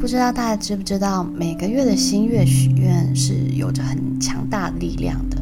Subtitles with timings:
[0.00, 5.36] 不知道大家知不知道，每个月的新月许愿是有着很强大力量的。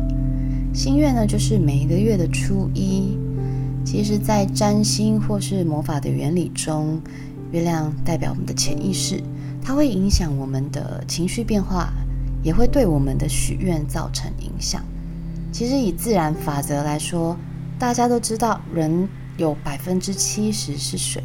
[0.75, 3.17] 新月呢，就是每一个月的初一。
[3.85, 7.01] 其实，在占星或是魔法的原理中，
[7.53, 9.23] 月亮代表我们的潜意识，
[9.63, 11.93] 它会影响我们的情绪变化，
[12.43, 14.83] 也会对我们的许愿造成影响。
[15.53, 17.37] 其实，以自然法则来说，
[17.79, 21.23] 大家都知道，人有百分之七十是水。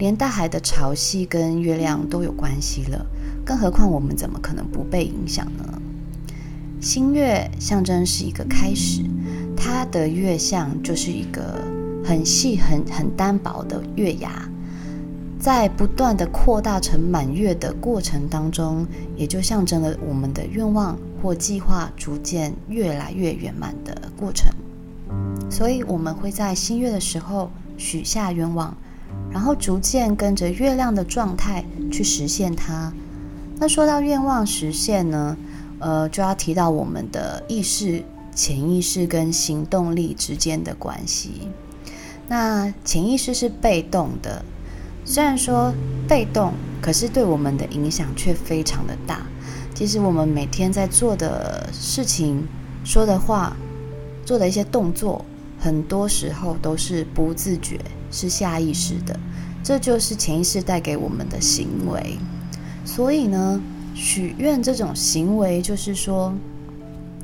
[0.00, 3.04] 连大海的潮汐跟月亮都有关系了，
[3.44, 5.78] 更何况我们怎么可能不被影响呢？
[6.80, 9.02] 新月象征是一个开始，
[9.54, 11.62] 它的月相就是一个
[12.02, 14.48] 很细、很很单薄的月牙，
[15.38, 24.50] 在不断的扩大成满月的过程当中，也就象征了我们的愿望或计划逐渐越来越圆满的过程。
[25.50, 28.74] 所以，我们会在新月的时候许下愿望。
[29.32, 32.92] 然后逐渐跟着月亮的状态去实现它。
[33.58, 35.36] 那说到愿望实现呢，
[35.78, 38.02] 呃，就要提到我们的意识、
[38.34, 41.48] 潜意识跟行动力之间的关系。
[42.28, 44.44] 那潜意识是被动的，
[45.04, 45.72] 虽然说
[46.08, 49.26] 被动，可是对我们的影响却非常的大。
[49.74, 52.46] 其实我们每天在做的事情、
[52.84, 53.56] 说的话、
[54.24, 55.24] 做的一些动作，
[55.58, 57.78] 很多时候都是不自觉。
[58.10, 59.18] 是下意识的，
[59.62, 62.18] 这就是潜意识带给我们的行为。
[62.84, 63.60] 所以呢，
[63.94, 66.34] 许愿这种行为，就是说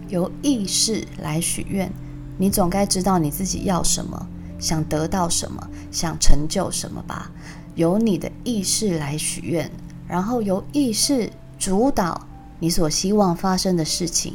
[0.08, 1.90] 由意识来许愿，
[2.38, 4.28] 你总该知道你自己要什么，
[4.58, 7.30] 想得到什么，想成就什么吧。
[7.74, 9.70] 由你的意识来许愿，
[10.06, 12.26] 然后由意识主导
[12.58, 14.34] 你所希望发生的事情，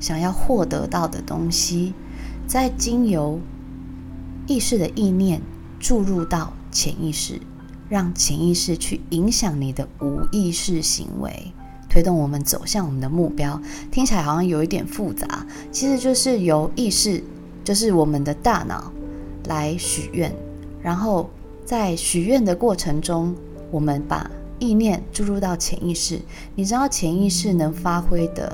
[0.00, 1.94] 想要获得到的东西，
[2.46, 3.38] 再经由
[4.46, 5.40] 意识的意念。
[5.84, 7.38] 注入到潜意识，
[7.90, 11.52] 让潜意识去影响你的无意识行为，
[11.90, 13.60] 推动我们走向我们的目标。
[13.90, 17.22] 听起来好像有一点复杂，其实就是由意识，
[17.62, 18.90] 就是我们的大脑
[19.44, 20.34] 来许愿，
[20.80, 21.28] 然后
[21.66, 23.34] 在许愿的过程中，
[23.70, 26.18] 我们把意念注入到潜意识。
[26.54, 28.50] 你知道潜意识能发挥的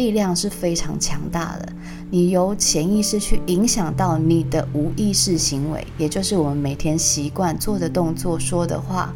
[0.00, 1.68] 力量是非常强大的，
[2.10, 9.12] 你由潜意识去影响到你的无意识行为，也就是我们每天习惯做的动作、说的话，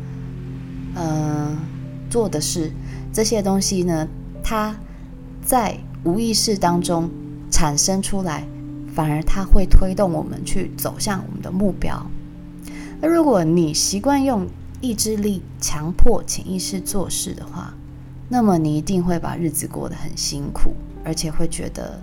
[0.95, 1.57] 嗯、
[2.11, 2.71] 做的事，
[3.15, 4.07] 这些东西呢，
[4.43, 4.77] 它
[5.43, 5.75] 在
[6.05, 7.09] 无意识当中
[7.51, 8.47] 产生出来，
[8.95, 12.07] 反而它会推动我们去走向我们的目标。
[13.01, 14.47] 那如果你习惯用
[14.83, 17.73] 意志力强迫潜意识做事的话，
[18.29, 20.75] 那么你一定会把日子过得很辛苦，
[21.05, 22.01] 而且会觉得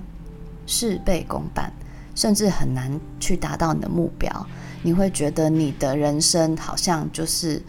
[0.66, 1.72] 事倍功半，
[2.16, 4.48] 甚至很难去达到你的目标。
[4.84, 7.62] 你会觉得你的人生好像就是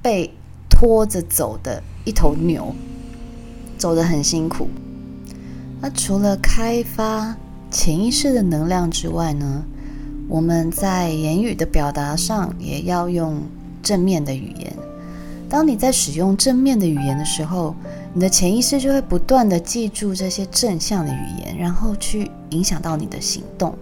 [0.00, 0.30] 被
[0.68, 2.74] 拖着走的一头牛，
[3.76, 4.68] 走得很辛苦。
[5.80, 7.36] 那除了开发
[7.70, 9.64] 潜意识的能量之外呢，
[10.28, 13.42] 我们在言语的表达上也要用
[13.82, 14.72] 正面的语言。
[15.48, 17.74] 当你在使用正面的语言的时候，
[18.12, 23.74] 你的潜意识就会不断的记住这些正向的语言，然后去影响到你的行动。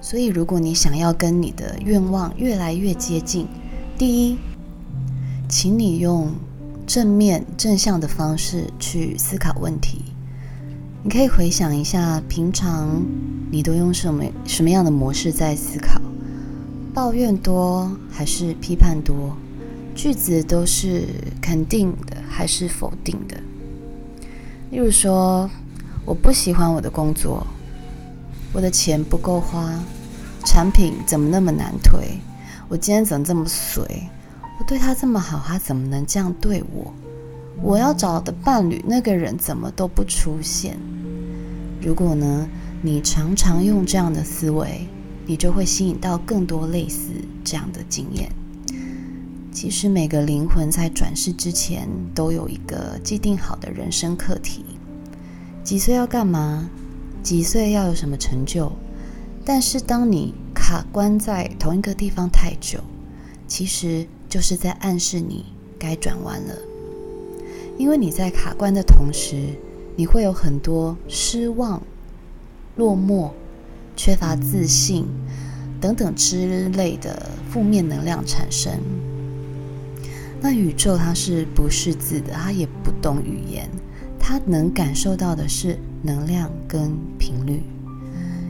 [0.00, 3.46] 所以，如果你想要跟你的愿望越来越接近，
[3.98, 4.38] 第一，
[5.48, 6.32] 请你用
[6.86, 10.02] 正面正向的方式去思考问题。
[11.02, 13.02] 你可以回想一下，平常
[13.50, 16.00] 你都用什么什么样的模式在思考？
[16.94, 19.36] 抱怨多还是批判多？
[19.98, 21.08] 句子都是
[21.42, 23.36] 肯定的还是否定的？
[24.70, 25.50] 例如说，
[26.04, 27.44] 我不喜欢我的工作，
[28.52, 29.76] 我的钱不够花，
[30.44, 32.16] 产品怎么那么难推？
[32.68, 34.08] 我今天怎么这么衰？
[34.60, 36.94] 我对他这么好，他怎么能这样对我？
[37.60, 40.78] 我要找的伴侣，那个人怎么都不出现？
[41.82, 42.48] 如果呢，
[42.82, 44.86] 你常常用这样的思维，
[45.26, 47.10] 你就会吸引到更多类似
[47.42, 48.30] 这样的经验。
[49.50, 54.64] 其实每个灵魂在转世之前都有一个既定好的人生课题：
[55.64, 56.70] 几岁要干嘛？
[57.22, 58.70] 几岁要有什么成就？
[59.44, 62.78] 但是当你卡关在同一个地方太久，
[63.46, 65.46] 其实就是在暗示你
[65.78, 66.54] 该转弯了。
[67.76, 69.54] 因为你在卡关的同时，
[69.96, 71.82] 你会有很多失望、
[72.76, 73.30] 落寞、
[73.96, 75.06] 缺乏自信
[75.80, 78.78] 等等之类的负面能量产生。
[80.40, 83.68] 那宇宙它是不识字的，它也不懂语言，
[84.18, 87.62] 它能感受到的是能量跟频率。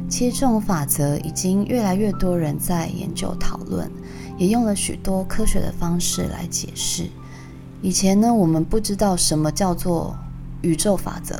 [0.08, 3.90] 其实这种法则已经越来越多人在研究讨论，
[4.36, 7.06] 也用了许多科学的方式来解释。
[7.82, 10.16] 以前呢，我们不知道什么叫做
[10.62, 11.38] 宇宙法则，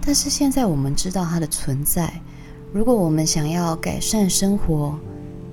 [0.00, 2.12] 但是现在我们知道它的存在。
[2.72, 4.98] 如果我们想要改善生活，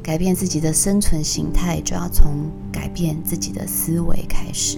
[0.06, 4.78] 改变自己的生存形态，就要从改变自己的思维开始。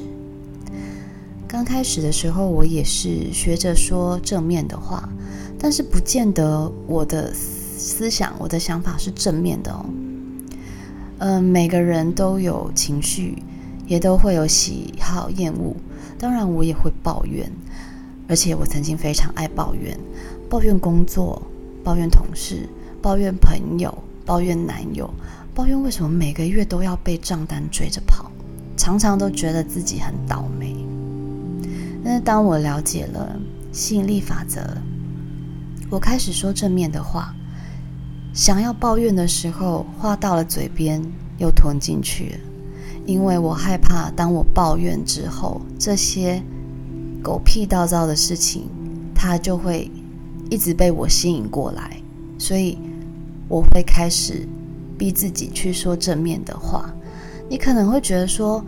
[1.45, 5.09] 刚开始的时候，我也是学着说正面的话，
[5.59, 9.85] 但是不见得我的思想、我的想法是正面的哦。
[11.18, 13.44] 嗯、每个人都有情绪。
[13.85, 15.74] 也都会有喜好厌恶，
[16.19, 17.50] 当然我也会抱怨，
[18.27, 19.97] 而且我曾经非常爱抱怨，
[20.50, 21.41] 抱怨工作，
[21.85, 22.68] 抱怨同事，
[23.01, 23.97] 抱怨朋友，
[24.27, 25.09] 抱怨男友，
[25.56, 28.29] 抱怨为什么每个月都要被账单追着跑，
[28.75, 30.75] 常常都觉得自己很倒霉。
[32.03, 33.39] 但是当我了解了
[33.71, 34.62] 吸引力法则，
[35.89, 37.33] 我开始说正面的话，
[38.33, 41.01] 想要抱怨的时候，话到了嘴边
[41.38, 42.39] 又吞进去了。
[43.06, 46.44] 因为我害怕，当我抱怨之后，这些
[47.24, 48.69] 狗屁倒灶的事情，
[49.15, 49.89] 它就会
[50.50, 52.01] 一直被我吸引过来，
[52.38, 52.77] 所以
[53.48, 54.48] 我会开始
[54.98, 56.94] 逼自己去说正面的话。
[57.50, 58.64] 你可能会觉得说，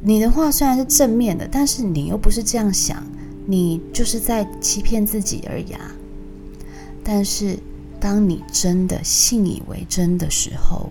[0.00, 3.04] 你的话虽然是正面的，但是你又不是这样想，
[3.46, 5.92] 你就是在欺骗自己而已啊。
[7.04, 7.58] 但是
[8.00, 10.90] 当你真的信以为真的时候，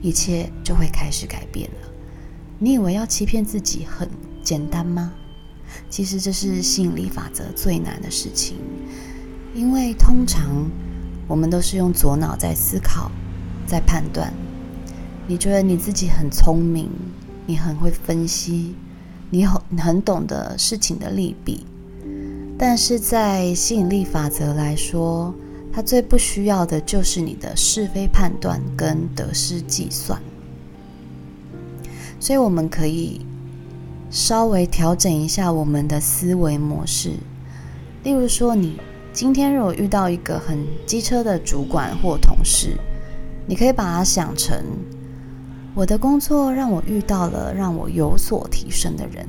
[0.00, 1.88] 一切就会开始改变了。
[2.58, 4.08] 你以为要欺骗自己很
[4.42, 5.12] 简单吗？
[5.90, 8.56] 其实这是吸引力法则最难的事情，
[9.54, 10.70] 因为通常
[11.28, 13.08] 我们都是用左脑在思考、
[13.66, 14.32] 在判断。
[15.28, 16.88] 你觉得你自己很聪明，
[17.46, 18.74] 你很会分析，
[19.30, 21.66] 你很很懂得事情的利弊，
[22.58, 25.34] 但是在吸引力法则来说，
[25.70, 30.18] 它最不需要的就是你的是非判断跟得失计算。
[32.18, 33.20] 所以我们可以
[34.10, 37.12] 稍微调整一下我们的思维模式。
[38.02, 38.80] 例如说，你
[39.18, 42.76] 今天如果遇到一个很机车的主管或同事，
[43.48, 44.56] 你可以把它想成：
[45.74, 49.26] 我的工作让我遇到了让我有所提升的人。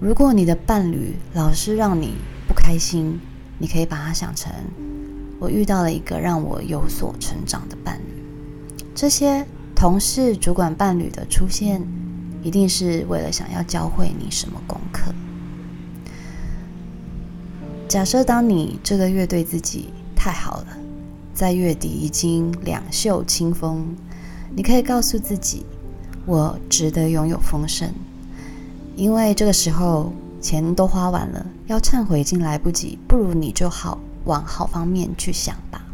[0.00, 2.14] 如果你的伴侣老是让你
[2.48, 3.20] 不开心，
[3.56, 4.52] 你可以把它想成：
[5.38, 8.84] 我遇到了一个让我有所成长的伴侣。
[8.96, 9.46] 这些。
[9.76, 11.86] 同事、主管、伴侣的出现，
[12.42, 15.12] 一定是为了想要教会你什么功课。
[17.88, 20.66] 假设当你这个月对自己太好了，
[21.32, 23.86] 在月底已经两袖清风，
[24.54, 25.64] 你可以告诉自己
[26.26, 27.88] ：“我值得拥有丰盛。”
[28.96, 35.84] 因为这个时候钱都花完了，要忏悔已经来不及，不如你就好往好方面去想吧。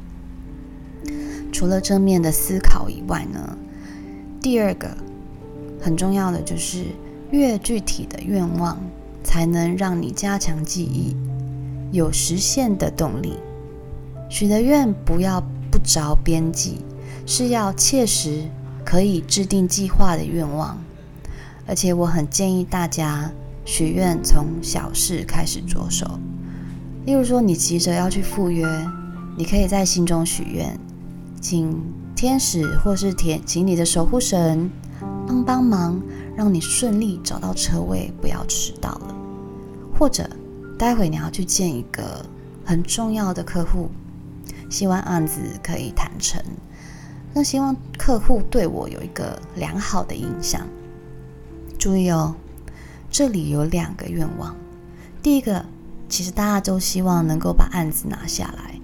[1.53, 3.59] 除了正面的思考以外呢？
[4.41, 4.89] 第二个
[5.81, 6.87] 很重要的就是，
[7.31, 8.79] 越具体的愿望，
[9.23, 11.15] 才能让你加强记忆，
[11.93, 13.35] 有实现的动力。
[14.29, 15.41] 许的愿不要
[15.71, 16.79] 不着边际，
[17.25, 18.43] 是要切实
[18.85, 20.77] 可以制定计划的愿望。
[21.69, 23.31] 而且我很建议大家
[23.65, 26.19] 许愿从小事开始着手。
[27.05, 28.67] 例如说，你急着要去赴约，
[29.39, 30.77] 你可以在心中许愿，
[31.41, 31.81] 请。
[32.15, 34.71] 天使或是天，请你的守护神
[35.27, 36.01] 帮帮忙，
[36.37, 39.17] 让你顺利找到车位，不要迟到了。
[39.99, 40.29] 或者，
[40.83, 42.27] 待会你要去见一个
[42.65, 43.89] 很重要的客户，
[44.69, 46.43] 希望案子可以谈成。
[47.33, 50.67] 那希望客户对我有一个良好的印象。
[51.79, 52.35] 注意哦，
[53.09, 54.57] 这里有两个愿望。
[55.23, 55.65] 第一个，
[56.09, 58.75] 其实大家都希望能够把案子拿下来，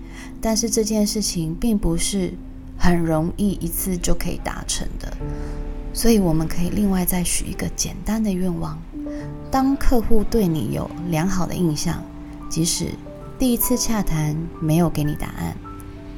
[0.41, 2.33] 但是这件事情并不是。
[2.81, 5.13] 很容易一次就可以达成的，
[5.93, 8.81] 所以我们可以另外再许一个简单的愿望。
[9.51, 12.03] 当客户对你有良好的印象，
[12.51, 12.93] 即使
[13.39, 15.57] 第一次洽谈没有给你答案，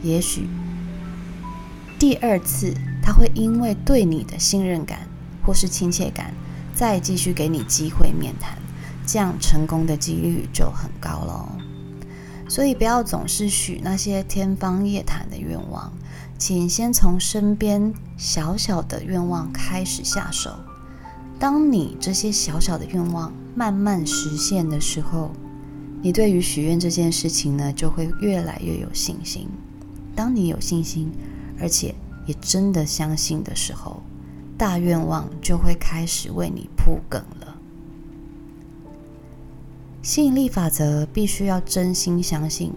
[0.03, 0.49] 也许
[1.99, 5.01] 第二次他会因为对你的信任感
[5.45, 6.35] 或是亲切感，
[6.75, 8.59] 再继续给你机会面谈，
[9.07, 11.49] 这样成功的几率就很高喽。
[12.49, 15.93] 所以不要总是许那些天方夜谭的愿望。
[16.37, 20.51] 请先从身边小小的愿望开始下手。
[21.41, 25.31] 当你这些小小的愿望慢慢实现的时候，
[26.03, 29.49] 你对于许愿这件事情呢，就会越来越有信心。
[30.15, 31.11] 当你有信心，
[31.59, 31.95] 而且
[32.27, 34.03] 也真的相信的时候，
[34.59, 37.57] 大愿望就会开始为你铺梗了。
[40.03, 42.71] 吸引力法则必须要真心相信。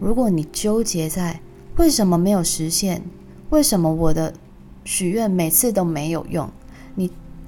[0.00, 1.40] 如果你纠结在，
[1.76, 3.00] 为什么没有实现？
[3.50, 4.34] 为什么我的
[4.82, 6.50] 许愿每次都没有用？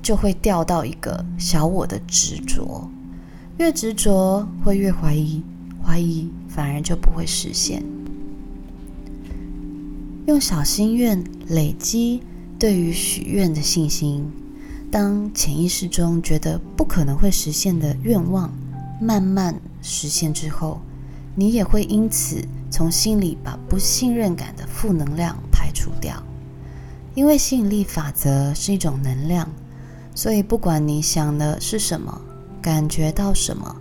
[0.03, 2.89] 就会掉到一个小我的执着，
[3.59, 5.43] 越执着会越怀疑，
[5.85, 7.83] 怀疑反而就不会实现。
[10.27, 12.23] 用小心愿累积
[12.59, 14.31] 对于许愿的信心，
[14.91, 18.53] 当潜意识中觉得不可能会实现的愿望
[19.01, 20.81] 慢慢实现之后，
[21.35, 26.23] 你也会因此从心里把不信任感的负能量排除掉。
[27.15, 29.49] 因为吸引力法则是一种能量，
[30.21, 32.21] 所以不管你想的是什么，
[32.61, 33.75] 感觉到什么，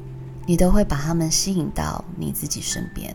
[0.46, 3.14] 你都会把它们吸引到你自己身边。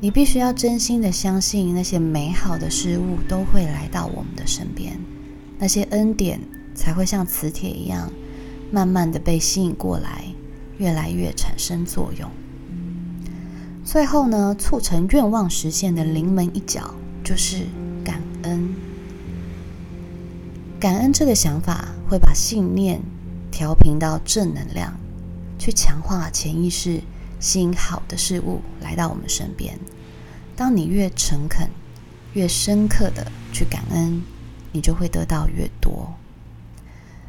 [0.00, 5.00] 你必须要真心的相信，那些美好的事物都会来到我们的身边，
[5.58, 6.38] 那些恩典
[6.74, 8.12] 才会像磁铁一样，
[8.70, 10.26] 慢慢的被吸引过来，
[10.76, 12.28] 越来越产生作用。
[13.82, 17.64] 最后呢，促成愿望实现的临门一脚就是
[18.04, 18.69] 感恩。
[20.80, 23.02] 感恩这个想法会把信念
[23.50, 24.98] 调频到正能量，
[25.58, 27.02] 去强化潜意识，
[27.38, 29.78] 吸引好的事物来到我们身边。
[30.56, 31.68] 当你越诚恳、
[32.32, 34.22] 越深刻的去感恩，
[34.72, 36.14] 你就会得到越多。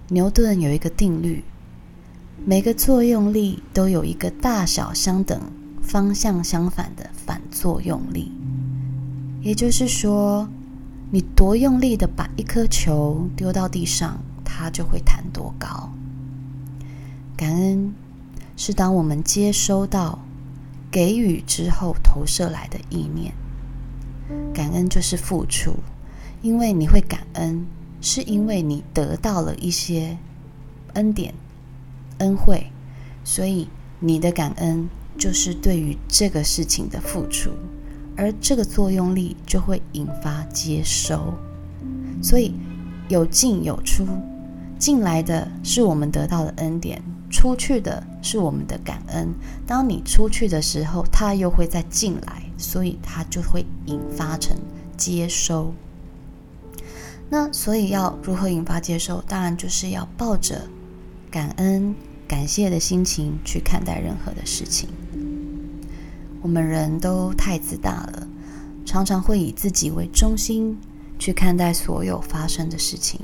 [0.08, 1.44] 牛顿有一个定律：
[2.46, 5.42] 每个作用力都有一个大小相等、
[5.84, 8.32] 方向相反的反作用力。
[9.42, 10.48] 也就是说，
[11.14, 15.92] 你多用力的把一颗球丢到地上，它就会弹多高。
[17.36, 17.94] 感恩
[18.56, 20.20] 是当我们接收到
[20.90, 23.34] 给予之后投射来的意念。
[24.54, 25.76] 感恩就是付出，
[26.42, 27.66] 因为你会感恩，
[28.00, 30.18] 是因为你得到了一些
[30.94, 31.34] 恩典、
[32.20, 32.72] 恩惠，
[33.26, 33.68] 所以
[34.00, 34.88] 你的感恩
[35.18, 37.52] 就是对于这个事情的付出。
[38.22, 41.34] 而这个作用力就会引发接收，
[42.22, 42.54] 所以
[43.10, 44.06] 有进有出，
[44.78, 47.02] 进来的是我们得到的恩典，
[47.32, 49.34] 出去的是我们的感恩。
[49.66, 54.56] 当你出去的时候，它又会再进来，所以它就会引发成
[54.96, 55.74] 接收。
[57.28, 59.20] 那所以要如何引发接收？
[59.28, 60.62] 当然就是要抱着
[61.32, 61.96] 感恩、
[62.28, 64.90] 感谢的心情去看待任何的事情。
[66.42, 68.28] 我们人都太自大了，
[68.86, 70.76] 常常会以自己为中心
[71.20, 73.20] 去看待所有发生的事情，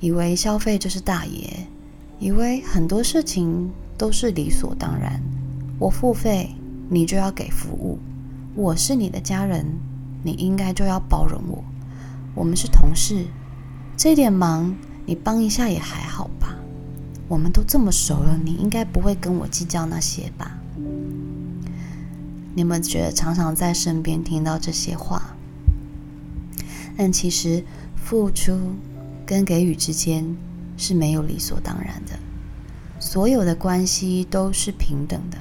[0.00, 1.66] 以为消费就是大爷，
[2.18, 5.22] 以为很多事情都是理所当然。
[5.78, 6.54] 我付费，
[6.88, 7.98] 你就要给服务；
[8.54, 9.66] 我是你的家人，
[10.22, 11.62] 你应该就要包容我。
[12.34, 13.26] 我们是同事，
[13.96, 16.56] 这点忙你帮一下也还好吧？
[17.28, 20.56] 我们都这么熟了，你应该不会跟我计较那些吧？
[22.54, 25.36] 你们觉得常常在身边听到这些话，
[26.96, 27.64] 但其实
[27.94, 28.74] 付出
[29.24, 30.36] 跟给予之间
[30.76, 32.18] 是没有理所当然的。
[32.98, 35.38] 所有的关系都是平等的，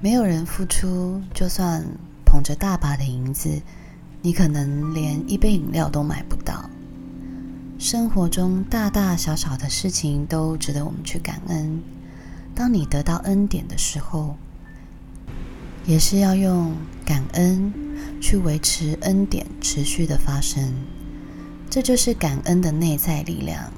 [0.00, 1.84] 没有人付出，就算
[2.24, 3.62] 捧着大把的银子，
[4.20, 6.68] 你可能连一杯饮料都买不到。
[7.78, 11.80] 生活中大大小小的事情都值得我们去感恩。
[12.54, 14.36] 当你得到恩典的时候，
[15.84, 16.74] 也是要用
[17.04, 17.72] 感恩
[18.20, 20.72] 去维持恩典持续的发生，
[21.68, 23.72] 这就是感恩的内在力量。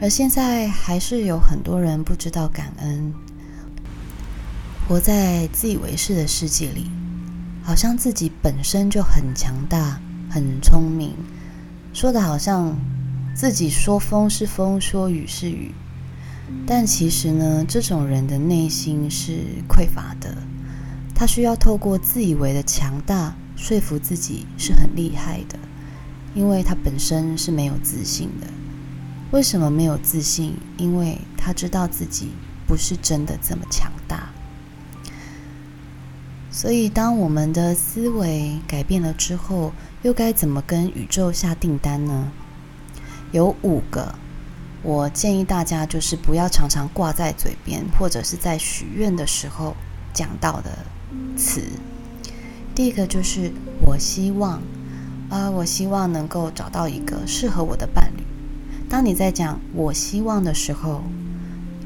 [0.00, 3.12] 而现在还是有很多人不知道感恩，
[4.86, 6.90] 活在自以为是的世界里，
[7.64, 10.00] 好像自己本身就很强大、
[10.30, 11.14] 很聪明，
[11.92, 12.78] 说的好像
[13.34, 15.72] 自己说风是风，说雨是雨。
[16.64, 19.32] 但其实呢，这种人的内心是
[19.68, 20.36] 匮乏的。
[21.18, 25.58] 他需要透过自以为的强大说服自己是很厉害的，
[26.34, 28.46] 因为他本身是没有自信的。
[29.30, 30.54] 为什么没有自信？
[30.76, 32.32] 因为他知道自己
[32.66, 34.28] 不是真的这么强大。
[36.50, 42.30] 所以，当我们的思维改变了之后，又该怎么跟宇宙下订单呢？
[43.32, 44.14] 有五个，
[44.82, 49.74] 我建议大家就是不要常常挂在嘴边，或者是在许愿的时候
[50.12, 50.70] 讲到的。
[51.36, 51.62] 词，
[52.74, 54.60] 第一个就是我希望，
[55.28, 58.22] 啊、我希望能够找到一个适合我的伴侣。
[58.88, 61.02] 当你在讲我希望的时候，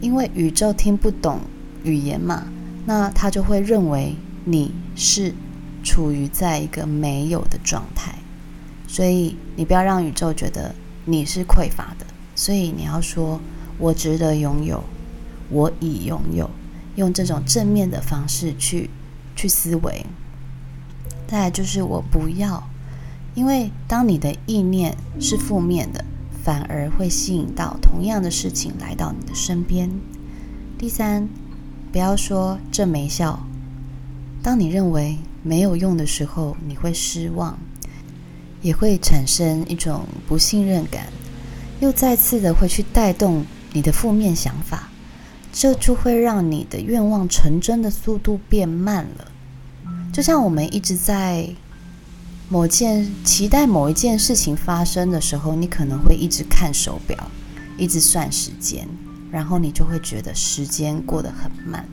[0.01, 1.41] 因为宇宙听不懂
[1.83, 2.45] 语言嘛，
[2.87, 5.35] 那他就会认为你是
[5.83, 8.15] 处于在一个没有的状态，
[8.87, 10.75] 所以你不要让宇宙觉得
[11.07, 13.41] 你是匮乏的，所以你要说
[13.79, 14.85] 我值得拥有，
[15.49, 16.51] 我已拥有，
[16.97, 18.91] 用这种正面的方式去。
[19.41, 20.05] 去思维，
[21.27, 22.63] 再来就是我不要，
[23.35, 26.05] 因为当你的意念是负面的、
[26.45, 29.91] 反而会吸引到同样的事情来到你的身边。
[30.77, 31.27] 第三，
[31.91, 33.41] 不要说这没效。
[34.43, 37.59] 当你认为没有用的时候，你会失望，
[38.61, 41.07] 也会产生一种不信任感，
[41.81, 44.91] 又再次的会去带动你的负面想法，
[45.51, 49.30] 这就会让你的愿望成真的速度变慢了。
[50.13, 51.49] 就像我们一直在
[52.49, 57.17] 某件期待某一件事情发生的时候，你可能会一直看手表，
[57.77, 58.89] 一直算时间，
[59.31, 61.89] 然后你就会觉得时间过得很慢。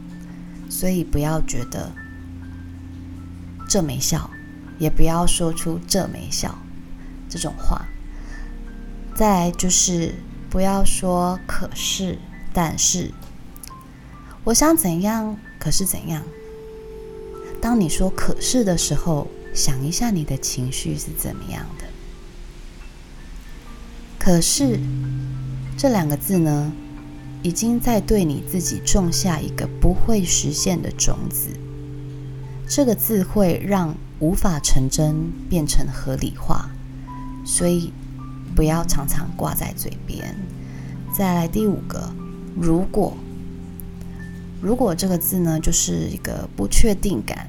[0.70, 1.92] 所以不要觉得。
[3.70, 4.30] 这没效，
[4.80, 6.58] 也不要说出这没效
[7.28, 7.86] 这种话。
[9.14, 10.16] 再来就是
[10.50, 12.18] 不要说可是，
[12.54, 13.12] 但是，
[14.46, 16.24] 我想怎样，可是怎样。
[17.68, 21.84] 当你说可是的时候，想一下你的情绪是怎么样的。
[24.18, 24.80] 可是
[25.78, 26.72] 这两个字呢，
[27.44, 31.50] 已经在对你自己种下一个不会实现的种子。
[32.70, 36.70] 这个字会让无法成真变成合理化，
[37.46, 37.92] 所以
[38.56, 40.34] 不要常常挂在嘴边。
[41.14, 42.14] 再来第五个，
[42.56, 43.18] 如果，
[44.62, 47.46] 如果这个字呢，就是一个不确定感。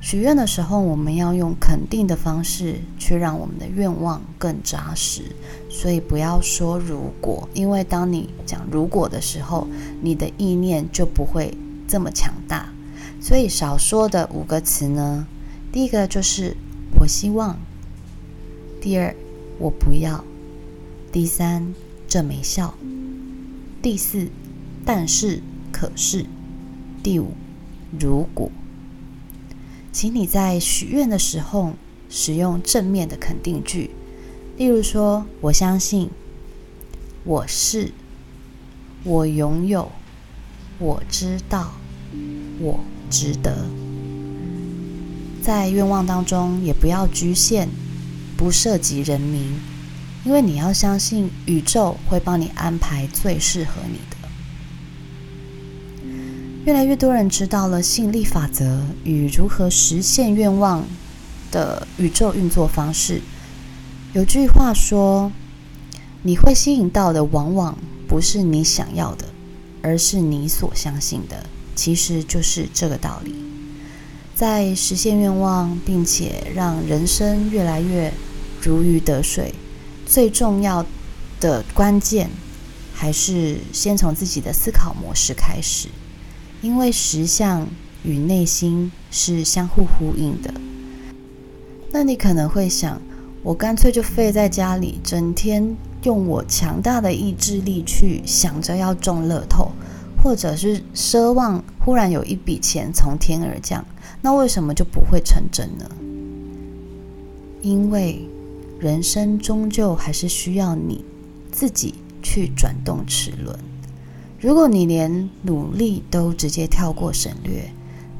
[0.00, 5.22] 许愿的时候，我们要用肯定的方式去让我们的愿望更扎实，
[5.68, 9.66] 所以不要说如果，因为当你讲如果的时候，
[10.00, 11.52] 你的意念就不会
[11.88, 12.72] 这么强大。
[13.20, 15.26] 所以少说的五个词呢，
[15.72, 16.56] 第一个就是
[17.00, 17.58] 我希望，
[18.80, 19.14] 第二
[19.58, 20.24] 我不要，
[21.10, 21.74] 第三
[22.06, 22.72] 这没效，
[23.82, 24.28] 第四
[24.86, 26.24] 但是可是，
[27.02, 27.32] 第五
[27.98, 28.48] 如果。
[29.92, 31.72] 请你在许愿的时候
[32.08, 33.90] 使用正面的肯定句，
[34.56, 36.10] 例如说我相信，
[37.24, 37.92] 我是，
[39.04, 39.90] 我拥有，
[40.78, 41.72] 我知道，
[42.60, 42.80] 我。
[43.10, 43.64] 值得。
[45.40, 47.68] 在愿望当中，也不要局限，
[48.36, 49.58] 不涉及人名，
[50.26, 54.17] 因为你要相信宇宙会帮你安排最适合你的。
[56.68, 60.86] 越来越多人知道了吸引力法则与如何实现愿望
[61.50, 63.22] 的宇宙运作方式。
[64.12, 65.32] 有句话说
[66.20, 69.24] ：“你会吸引到的，往往不是你想要的，
[69.80, 73.34] 而是你所相信的。”其实就是这个道理，
[74.34, 78.12] 在实现愿望，并且让人生越来越
[78.60, 79.54] 如鱼得水，
[80.04, 80.84] 最重要
[81.40, 82.28] 的关键
[82.92, 85.88] 还是先从自己的思考模式开始，
[86.60, 87.66] 因为实相
[88.02, 90.52] 与内心是相互呼应的。
[91.90, 93.00] 那你可能会想，
[93.42, 99.70] 我干脆就废在家里，整天用我强大的意志力去想着要中乐透。
[100.20, 103.86] 或者是奢望忽然有一笔钱从天而降，
[104.20, 105.88] 那为什么就不会成真呢？
[107.62, 108.28] 因为
[108.80, 111.04] 人生终究还是需要你
[111.52, 113.56] 自己去转动齿轮。
[114.40, 117.68] 如果你连努力都直接跳过省略，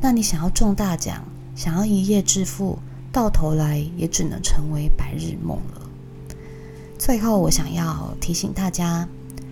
[0.01, 1.23] 那你想要中大奖，
[1.55, 2.77] 想要一夜致富，
[3.13, 5.89] 到头来也只能成为白日梦了。
[6.99, 9.09] 最后，我想要提醒大家。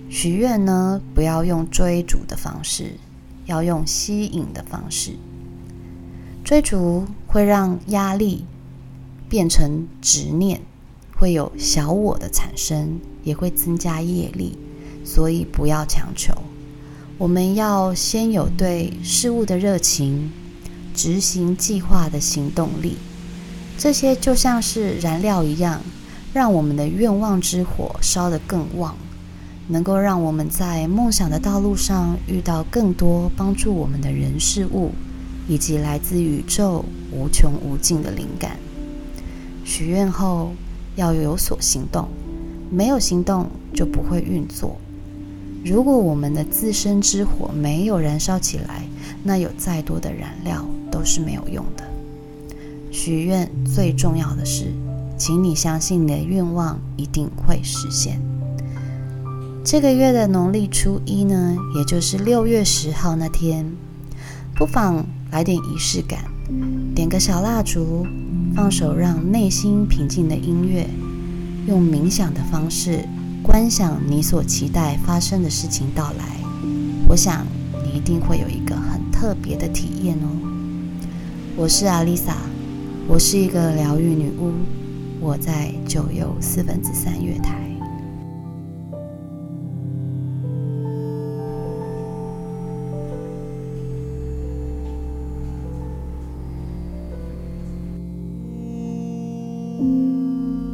[0.09, 2.95] 许愿呢，不要用追逐的方式，
[3.45, 5.13] 要用吸引的方式。
[6.43, 8.45] 追逐会让压力
[9.29, 10.61] 变成执念，
[11.17, 14.59] 会有小我的产生，也会增加业力，
[15.05, 16.35] 所以不要强求。
[17.19, 20.31] 我们要先有对事物的热情，
[20.95, 22.99] 执行计划的行动力，
[23.79, 25.81] 这些就像是燃料一样，
[26.35, 28.95] 让我们的愿望之火烧得更旺。
[29.69, 34.93] 能够让我们在梦想的道路上遇到更多帮助我们的人事物，
[35.49, 38.59] 以及来自宇宙无穷无尽的灵感。
[39.65, 40.53] 许愿后
[40.97, 42.07] 要有所行动，
[42.71, 44.77] 没有行动就不会运作。
[45.67, 48.85] 如果我们的自身之火没有燃烧起来，
[49.25, 51.83] 那有再多的燃料都是没有用的。
[52.93, 54.67] 许愿最重要的是，
[55.19, 58.21] 请你相信你的愿望一定会实现。
[59.65, 63.67] 这个月的农历初一呢，也就是六月十号那天，
[64.55, 66.27] 不妨来点仪式感，
[66.95, 68.07] 点个小蜡烛，
[68.55, 70.87] 放首让内心平静的音乐，
[71.67, 73.01] 用冥想的方式
[73.47, 76.37] 观想你所期待发生的事情到来。
[77.09, 77.47] 我想
[77.85, 80.27] 你一定会有一个很特别的体验哦。
[81.55, 82.39] 我是阿丽萨，
[83.07, 84.53] 我是一个疗愈女巫，
[85.21, 87.66] 我在九又四分之三月台。